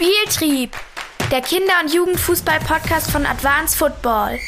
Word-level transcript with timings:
Spieltrieb, 0.00 0.76
der 1.32 1.40
Kinder- 1.40 1.80
und 1.82 1.92
Jugendfußball-Podcast 1.92 3.10
von 3.10 3.26
Advanced 3.26 3.76
Football. 3.76 4.38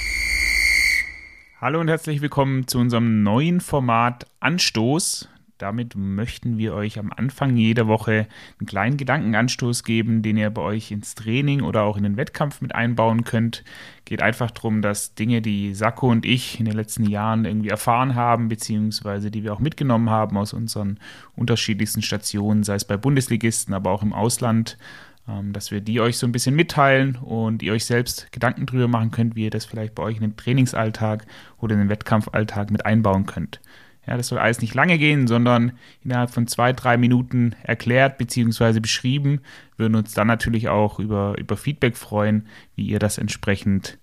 Hallo 1.61 1.81
und 1.81 1.89
herzlich 1.89 2.21
willkommen 2.21 2.69
zu 2.69 2.79
unserem 2.79 3.25
neuen 3.25 3.61
Format 3.61 4.27
Anstoß. 4.39 5.29
Damit 5.59 5.97
möchten 5.97 6.57
wir 6.57 6.75
euch 6.75 7.01
am 7.01 7.13
Anfang 7.15 7.57
jeder 7.57 7.89
Woche 7.89 8.29
einen 8.61 8.67
kleinen 8.67 8.97
Gedankenanstoß 8.97 9.83
geben, 9.83 10.23
den 10.23 10.37
ihr 10.37 10.51
bei 10.51 10.63
euch 10.63 10.93
ins 10.93 11.17
Training 11.17 11.63
oder 11.63 11.83
auch 11.83 11.97
in 11.97 12.05
den 12.05 12.17
Wettkampf 12.17 12.61
mit 12.61 12.75
einbauen 12.77 13.25
könnt. 13.25 13.65
Geht 14.05 14.23
einfach 14.23 14.53
darum, 14.53 14.83
dass 14.83 15.17
Dinge, 15.17 15.43
die 15.43 15.75
Sakko 15.75 16.09
und 16.09 16.25
ich 16.25 16.61
in 16.61 16.65
den 16.65 16.77
letzten 16.77 17.05
Jahren 17.05 17.45
irgendwie 17.45 17.71
erfahren 17.71 18.15
haben, 18.15 18.49
beziehungsweise 18.49 19.33
die 19.33 19.43
wir 19.43 19.53
auch 19.53 19.59
mitgenommen 19.59 20.11
haben 20.11 20.39
aus 20.39 20.53
unseren 20.53 21.01
unterschiedlichsten 21.35 22.03
Stationen, 22.03 22.63
sei 22.63 22.77
es 22.77 22.85
bei 22.85 22.97
Bundesligisten, 22.97 23.75
aber 23.75 23.91
auch 23.91 24.05
im 24.05 24.13
Ausland, 24.13 24.79
dass 25.27 25.71
wir 25.71 25.81
die 25.81 26.01
euch 26.01 26.19
so 26.19 26.27
ein 26.27 26.33
bisschen 26.33 26.57
mitteilen 26.57 27.17
und 27.17 27.63
ihr 27.63 27.73
euch 27.73 27.85
selbst 27.85 28.33
Gedanken 28.33 28.67
drüber 28.67 28.89
machen 28.89 29.11
könnt, 29.11 29.37
wie 29.37 29.45
ihr 29.45 29.51
das 29.51 29.65
vielleicht 29.65 29.95
bei 29.95 30.03
euch 30.03 30.17
in 30.17 30.23
den 30.23 30.37
Trainingsalltag 30.37 31.27
oder 31.59 31.75
in 31.75 31.81
den 31.81 31.89
Wettkampfalltag 31.89 32.71
mit 32.71 32.85
einbauen 32.85 33.27
könnt. 33.27 33.61
Ja, 34.07 34.17
das 34.17 34.29
soll 34.29 34.39
alles 34.39 34.61
nicht 34.61 34.75
lange 34.75 34.99
gehen, 34.99 35.27
sondern 35.27 35.73
innerhalb 36.03 36.31
von 36.31 36.47
zwei, 36.47 36.73
drei 36.73 36.97
Minuten 36.97 37.55
erklärt 37.63 38.19
bzw. 38.19 38.81
beschrieben. 38.81 39.41
Wir 39.77 39.85
würden 39.85 39.95
uns 39.95 40.15
dann 40.15 40.27
natürlich 40.27 40.69
auch 40.69 40.99
über, 40.99 41.37
über 41.39 41.57
Feedback 41.57 41.97
freuen, 41.97 42.49
wie 42.75 42.87
ihr 42.87 42.99
das 42.99 43.19
entsprechend 43.19 43.99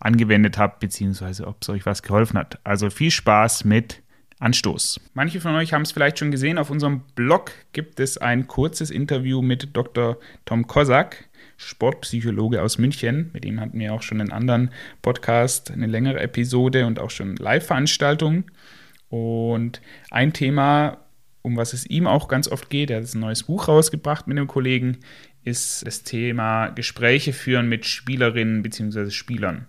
angewendet 0.00 0.58
habt, 0.58 0.80
beziehungsweise 0.80 1.46
ob 1.46 1.62
es 1.62 1.68
euch 1.68 1.86
was 1.86 2.02
geholfen 2.02 2.38
hat. 2.38 2.58
Also 2.64 2.90
viel 2.90 3.10
Spaß 3.10 3.64
mit 3.64 4.02
Anstoß. 4.44 5.00
Manche 5.14 5.40
von 5.40 5.54
euch 5.54 5.72
haben 5.72 5.82
es 5.82 5.92
vielleicht 5.92 6.18
schon 6.18 6.30
gesehen, 6.30 6.58
auf 6.58 6.70
unserem 6.70 7.00
Blog 7.14 7.52
gibt 7.72 7.98
es 7.98 8.18
ein 8.18 8.46
kurzes 8.46 8.90
Interview 8.90 9.40
mit 9.40 9.74
Dr. 9.74 10.18
Tom 10.44 10.66
Kosak, 10.66 11.28
Sportpsychologe 11.56 12.60
aus 12.60 12.76
München. 12.76 13.30
Mit 13.32 13.46
ihm 13.46 13.58
hatten 13.58 13.78
wir 13.78 13.94
auch 13.94 14.02
schon 14.02 14.20
einen 14.20 14.32
anderen 14.32 14.70
Podcast, 15.00 15.70
eine 15.70 15.86
längere 15.86 16.20
Episode 16.20 16.86
und 16.86 16.98
auch 16.98 17.10
schon 17.10 17.36
Live-Veranstaltungen. 17.36 18.44
Und 19.08 19.80
ein 20.10 20.34
Thema, 20.34 20.98
um 21.40 21.56
was 21.56 21.72
es 21.72 21.86
ihm 21.86 22.06
auch 22.06 22.28
ganz 22.28 22.46
oft 22.46 22.68
geht, 22.68 22.90
er 22.90 23.00
hat 23.00 23.14
ein 23.14 23.20
neues 23.20 23.44
Buch 23.44 23.68
rausgebracht 23.68 24.26
mit 24.26 24.36
einem 24.36 24.46
Kollegen, 24.46 24.98
ist 25.42 25.86
das 25.86 26.02
Thema 26.02 26.68
Gespräche 26.68 27.32
führen 27.32 27.68
mit 27.68 27.86
Spielerinnen 27.86 28.62
bzw. 28.62 29.10
Spielern. 29.10 29.66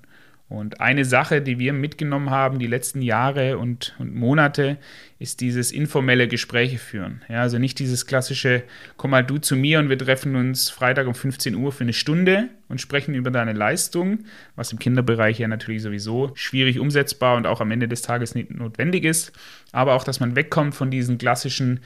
Und 0.48 0.80
eine 0.80 1.06
Sache, 1.06 1.42
die 1.42 1.58
wir 1.58 1.74
mitgenommen 1.74 2.30
haben 2.30 2.60
die 2.60 2.68
letzten 2.68 3.02
Jahre 3.02 3.58
und, 3.58 3.96
und 3.98 4.14
Monate, 4.14 4.78
ist 5.18 5.42
dieses 5.42 5.72
informelle 5.72 6.28
Gespräche 6.28 6.78
führen. 6.78 7.24
Ja, 7.28 7.42
also 7.42 7.58
nicht 7.58 7.80
dieses 7.80 8.06
klassische, 8.06 8.62
komm 8.96 9.12
mal 9.12 9.24
du 9.24 9.40
zu 9.40 9.56
mir 9.56 9.80
und 9.80 9.90
wir 9.90 9.98
treffen 9.98 10.36
uns 10.36 10.70
Freitag 10.70 11.08
um 11.08 11.16
15 11.16 11.56
Uhr 11.56 11.72
für 11.72 11.84
eine 11.84 11.94
Stunde 11.94 12.50
und 12.70 12.80
sprechen 12.80 13.16
über 13.16 13.32
deine 13.32 13.54
Leistung, 13.54 14.20
was 14.56 14.72
im 14.72 14.78
Kinderbereich 14.78 15.40
ja 15.40 15.48
natürlich 15.48 15.82
sowieso 15.82 16.32
schwierig 16.36 16.80
umsetzbar 16.80 17.38
und 17.38 17.48
auch 17.48 17.60
am 17.60 17.72
Ende 17.72 17.88
des 17.88 18.04
Tages 18.04 18.36
nicht 18.36 18.52
notwendig 18.52 19.04
ist. 19.04 19.32
Aber 19.72 19.96
auch, 19.96 20.04
dass 20.04 20.20
man 20.20 20.36
wegkommt 20.36 20.76
von 20.76 20.92
diesen 20.92 21.18
klassischen 21.18 21.80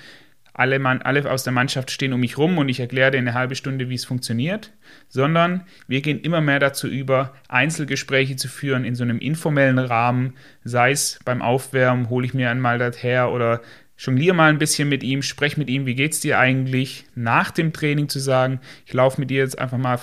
alle, 0.60 0.78
Mann, 0.78 1.02
alle 1.02 1.30
aus 1.32 1.46
der 1.46 1.54
Mannschaft 1.54 1.90
stehen 1.90 2.12
um 2.12 2.20
mich 2.20 2.38
rum 2.38 2.58
und 2.58 2.68
ich 2.68 2.82
erkläre 2.82 3.12
dir 3.12 3.18
eine 3.18 3.34
halbe 3.34 3.56
Stunde, 3.56 3.90
wie 3.90 3.96
es 3.96 4.04
funktioniert, 4.04 4.72
sondern 5.08 5.64
wir 5.88 6.02
gehen 6.02 6.20
immer 6.20 6.42
mehr 6.42 6.60
dazu 6.60 6.88
über, 6.88 7.34
Einzelgespräche 7.48 8.36
zu 8.36 8.50
führen 8.50 8.84
in 8.84 8.94
so 8.94 9.04
einem 9.04 9.20
informellen 9.20 9.80
Rahmen, 9.80 10.34
sei 10.66 10.92
es 10.92 11.18
beim 11.24 11.42
Aufwärmen, 11.42 12.10
hole 12.10 12.26
ich 12.26 12.34
mir 12.34 12.52
einmal 12.52 12.78
das 12.78 13.02
her 13.02 13.32
oder 13.32 13.62
jongliere 13.98 14.36
mal 14.36 14.50
ein 14.50 14.58
bisschen 14.58 14.90
mit 14.90 15.02
ihm, 15.02 15.22
spreche 15.22 15.58
mit 15.58 15.70
ihm, 15.70 15.86
wie 15.86 15.96
geht 15.96 16.12
es 16.12 16.20
dir 16.20 16.38
eigentlich, 16.40 17.06
nach 17.16 17.52
dem 17.52 17.72
Training 17.72 18.10
zu 18.10 18.20
sagen, 18.20 18.60
ich 18.86 18.94
laufe 18.94 19.20
mit 19.22 19.30
dir 19.30 19.40
jetzt 19.40 19.58
einfach 19.58 19.78
mal 19.78 19.98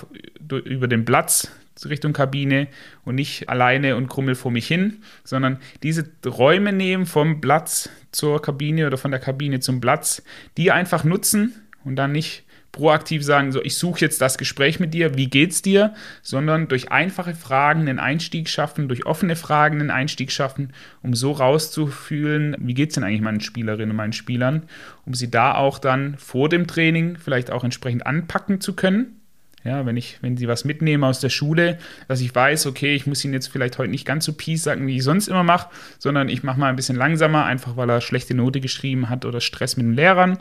über 0.64 0.88
den 0.88 1.04
Platz, 1.04 1.50
Richtung 1.84 2.12
Kabine 2.12 2.69
und 3.05 3.16
nicht 3.16 3.48
alleine 3.48 3.96
und 3.96 4.08
krummel 4.08 4.34
vor 4.34 4.50
mich 4.50 4.66
hin, 4.66 5.02
sondern 5.24 5.59
diese 5.82 6.09
Räume 6.25 6.72
nehmen 6.72 7.06
vom 7.06 7.41
Platz 7.41 7.91
zur 8.12 8.41
Kabine 8.41 8.87
oder 8.87 8.97
von 8.97 9.10
der 9.10 9.20
Kabine 9.20 9.60
zum 9.60 9.81
Platz, 9.81 10.22
die 10.56 10.72
einfach 10.72 11.04
nutzen 11.04 11.54
und 11.84 11.97
dann 11.97 12.12
nicht 12.12 12.44
proaktiv 12.72 13.25
sagen, 13.25 13.53
so 13.53 13.62
ich 13.62 13.76
suche 13.78 14.00
jetzt 14.03 14.20
das 14.20 14.38
Gespräch 14.38 14.78
mit 14.78 14.92
dir, 14.92 15.16
wie 15.16 15.28
geht's 15.28 15.62
dir, 15.62 15.94
sondern 16.22 16.69
durch 16.69 16.92
einfache 16.92 17.34
Fragen 17.34 17.81
einen 17.81 17.98
Einstieg 17.98 18.48
schaffen, 18.48 18.88
durch 18.88 19.06
offene 19.06 19.34
Fragen 19.34 19.81
einen 19.81 19.91
Einstieg 19.91 20.31
schaffen, 20.31 20.72
um 21.03 21.14
so 21.14 21.32
rauszufühlen, 21.32 22.54
wie 22.58 22.75
geht's 22.75 22.94
denn 22.94 23.04
eigentlich 23.04 23.22
meinen 23.22 23.41
Spielerinnen 23.41 23.91
und 23.91 23.97
meinen 23.97 24.12
Spielern, 24.12 24.64
um 25.06 25.14
sie 25.14 25.31
da 25.31 25.54
auch 25.54 25.78
dann 25.78 26.16
vor 26.19 26.48
dem 26.48 26.66
Training 26.66 27.16
vielleicht 27.16 27.50
auch 27.50 27.64
entsprechend 27.64 28.06
anpacken 28.06 28.60
zu 28.60 28.75
können 28.75 29.20
ja, 29.66 29.84
wenn 29.84 29.97
ich, 29.97 30.19
wenn 30.22 30.37
sie 30.37 30.49
was 30.49 30.65
mitnehmen 30.65 31.04
aus 31.04 31.21
der 31.21 31.28
Schule, 31.28 31.78
dass 32.09 32.21
ich 32.21 32.34
weiß, 32.34 32.66
okay, 32.66 32.94
ich 32.94 33.06
muss 33.06 33.25
ihn 33.25 33.32
jetzt 33.32 33.49
vielleicht 33.49 33.78
heute 33.78 33.91
nicht 33.91 34.06
ganz 34.06 34.25
so 34.25 34.32
peace 34.32 34.62
sagen, 34.62 34.87
wie 34.87 34.97
ich 34.97 35.04
sonst 35.04 35.28
immer 35.28 35.43
mache, 35.43 35.69
sondern 35.99 36.28
ich 36.28 36.43
mache 36.43 36.59
mal 36.59 36.69
ein 36.69 36.77
bisschen 36.77 36.97
langsamer, 36.97 37.44
einfach 37.44 37.76
weil 37.76 37.91
er 37.91 38.00
schlechte 38.00 38.34
Note 38.34 38.60
geschrieben 38.60 39.09
hat 39.09 39.25
oder 39.25 39.41
Stress 39.41 39.76
mit 39.76 39.87
den 39.87 39.94
Lehrern. 39.94 40.38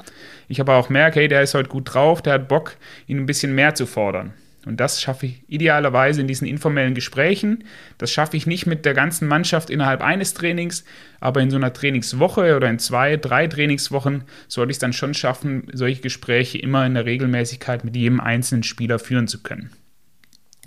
Ich 0.48 0.62
aber 0.62 0.76
auch 0.76 0.90
merke, 0.90 1.20
hey, 1.20 1.28
der 1.28 1.42
ist 1.42 1.56
heute 1.56 1.70
gut 1.70 1.94
drauf, 1.94 2.22
der 2.22 2.34
hat 2.34 2.48
Bock, 2.48 2.78
ihn 3.08 3.18
ein 3.18 3.26
bisschen 3.26 3.56
mehr 3.56 3.76
zu 3.76 3.86
fordern. 3.86 4.34
Und 4.66 4.80
das 4.80 5.02
schaffe 5.02 5.28
ich 5.28 5.44
idealerweise 5.48 6.22
in 6.22 6.28
diesen 6.28 6.48
informellen 6.48 6.96
Gesprächen. 6.96 7.64
Das 7.98 8.12
schaffe 8.12 8.36
ich 8.36 8.48
nicht 8.48 8.66
mit 8.66 8.86
der 8.86 8.94
ganzen 8.94 9.28
Mannschaft 9.28 9.70
innerhalb 9.70 10.02
eines 10.02 10.34
Trainings, 10.34 10.84
aber 11.20 11.42
in 11.42 11.52
so 11.52 11.58
einer 11.58 11.74
Trainingswoche 11.74 12.56
oder 12.56 12.70
in 12.70 12.80
zwei, 12.80 13.18
drei 13.18 13.48
Trainingswochen 13.48 14.24
sollte 14.48 14.72
ich 14.72 14.76
es 14.76 14.80
dann 14.80 14.94
schon 14.94 15.14
schaffen, 15.14 15.68
solche 15.74 16.02
Gespräche 16.02 16.58
immer 16.58 16.86
in 16.86 16.96
der 16.96 17.06
Regelmäßigkeit 17.06 17.84
mit 17.84 17.96
jedem 17.96 18.20
einzelnen 18.20 18.64
Spieler 18.64 19.00
führen 19.00 19.28
zu 19.28 19.44
können. 19.44 19.70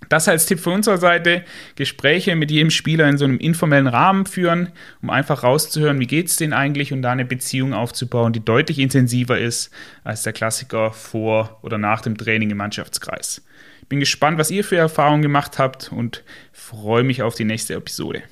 Das 0.08 0.28
als 0.28 0.46
Tipp 0.46 0.60
von 0.60 0.74
unserer 0.74 0.96
Seite, 0.96 1.44
Gespräche 1.76 2.34
mit 2.34 2.50
jedem 2.50 2.70
Spieler 2.70 3.08
in 3.08 3.18
so 3.18 3.24
einem 3.24 3.38
informellen 3.38 3.88
Rahmen 3.88 4.26
führen, 4.26 4.70
um 5.02 5.10
einfach 5.10 5.42
rauszuhören, 5.42 6.00
wie 6.00 6.06
geht 6.06 6.28
es 6.28 6.36
denen 6.36 6.52
eigentlich 6.52 6.92
und 6.92 7.02
da 7.02 7.12
eine 7.12 7.26
Beziehung 7.26 7.74
aufzubauen, 7.74 8.32
die 8.32 8.44
deutlich 8.44 8.78
intensiver 8.78 9.38
ist 9.38 9.70
als 10.04 10.22
der 10.22 10.32
Klassiker 10.32 10.92
vor 10.92 11.58
oder 11.62 11.76
nach 11.76 12.00
dem 12.00 12.16
Training 12.16 12.50
im 12.50 12.56
Mannschaftskreis. 12.56 13.44
Bin 13.88 14.00
gespannt, 14.00 14.38
was 14.38 14.50
ihr 14.50 14.64
für 14.64 14.76
Erfahrungen 14.76 15.22
gemacht 15.22 15.58
habt 15.58 15.92
und 15.92 16.24
freue 16.52 17.04
mich 17.04 17.22
auf 17.22 17.34
die 17.34 17.44
nächste 17.44 17.74
Episode. 17.74 18.22